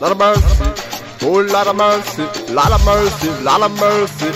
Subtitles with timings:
[0.00, 0.64] lot of mercy,
[1.24, 2.22] whole lot of mercy,
[2.52, 4.30] lot of mercy, lot of mercy.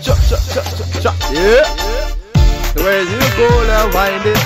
[0.00, 1.64] Cha cha cha cha cha, yeah.
[2.74, 4.40] The way you go and wind it,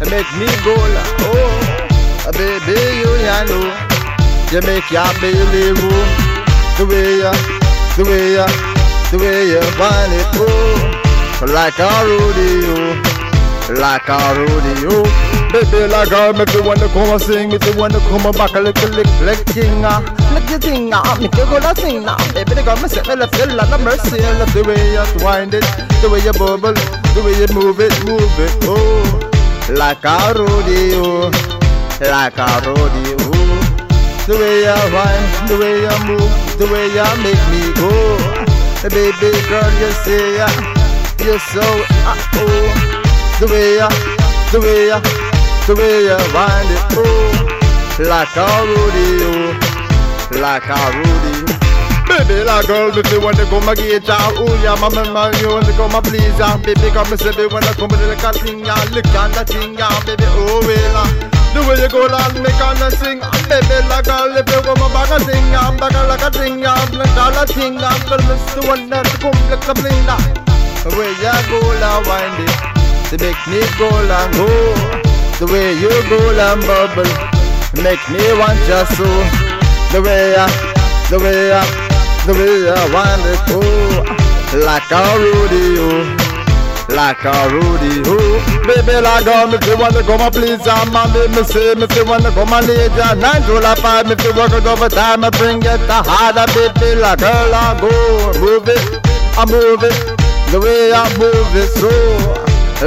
[0.00, 3.12] and make me go like, oh, baby, you
[3.46, 3.64] know,
[4.50, 6.08] you make your belly room.
[6.76, 7.32] The way you,
[7.96, 8.46] the way you,
[9.10, 13.20] the way you wind it, oh, like a rodeo
[13.78, 15.29] like a rodeo.
[15.50, 18.54] Baby, like a make you wanna come and sing, make you wanna come and back
[18.54, 20.30] a little lick, lick jinga, ah.
[20.32, 21.18] lick the jinga, ah.
[21.18, 22.16] make you go to sing now.
[22.32, 25.02] Baby, they got me set me left feel like a mercy, love the way you
[25.26, 25.66] wind it,
[26.02, 29.02] the way you bubble, the way you move it, move it, oh,
[29.74, 31.30] like a rodeo,
[31.98, 33.18] like a rodeo.
[34.30, 36.30] The way you wind, the way you move,
[36.62, 37.90] the way you make me go.
[38.86, 40.46] Baby girl, you say ya,
[41.26, 41.66] you're so
[42.06, 42.70] uh oh.
[43.40, 43.88] The way ya,
[44.52, 45.00] the way ya,
[45.70, 47.30] the way ya wind it, oh,
[48.10, 49.54] like a rodeo,
[50.42, 51.46] like a rodeo.
[52.10, 55.46] Baby, like girl, if you wanna come and get ya, oh yeah, mama, man, you
[55.46, 58.34] wanna come and please ya, baby, come and say they wanna come and look at
[58.42, 61.06] thing ya, look at that thing ya, baby, oh well.
[61.06, 61.06] Uh.
[61.54, 64.90] The way you go down, make on the sing, baby, like girl, if you come
[64.90, 68.26] back and sing, I'm back like a thing, I'm like all a thing, I'm gonna
[68.26, 70.10] miss the one that come like a bling,
[70.82, 72.58] the way you go down, wind it.
[73.14, 74.46] To make me go and go.
[74.50, 74.99] Oh.
[75.40, 77.08] The way you go and bubble,
[77.80, 79.08] make me want you so.
[79.88, 80.44] The way I,
[81.08, 81.64] the way I,
[82.28, 83.56] the way I want it go.
[84.60, 86.04] Like a rodeo,
[86.92, 88.20] like a rodeo.
[88.68, 91.96] Baby, like um, if you wanna come and please, I'm a me, me say, if
[91.96, 95.24] you wanna come and need ya, nine to la five, if you work it overtime,
[95.24, 97.88] I bring it the harder, baby, like girl, I go,
[98.44, 98.84] move it,
[99.40, 99.96] I move it,
[100.52, 101.88] the way I move it, so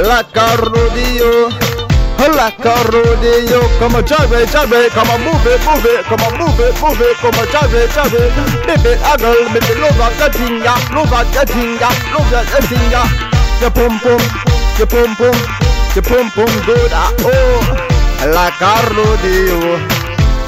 [0.06, 1.63] like a rodeo,
[2.18, 3.60] like a rodeo.
[3.78, 6.60] Come on, jive it, jive it, come on, move it, move it, come on, move
[6.60, 8.30] it, move it, come on, jive it, jive it.
[8.66, 12.60] Baby, a girl, baby, love that thing, ya, love that thing, ya, love that the
[12.68, 13.02] thing, ya.
[13.60, 14.20] The pum pum,
[14.78, 15.36] the pum pum,
[15.94, 17.62] the pum pum good, ah oh,
[18.34, 19.78] like a rodeo.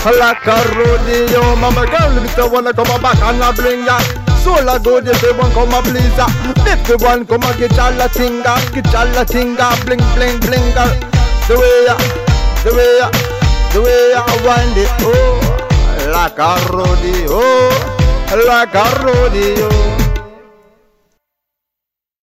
[0.06, 3.98] Like a rodeo, mama girl, if you wanna come back and I bring ya
[4.46, 6.14] soul a good if want come a please.
[6.88, 10.70] If want come a get all a tinga, get all a tinga, bling bling bling
[10.72, 11.25] girl.
[11.48, 11.96] The way ya,
[12.64, 13.08] the way ya,
[13.72, 15.38] the way ya wind it, oh,
[16.10, 17.38] like a rodeo,
[18.48, 20.05] like a rodeo.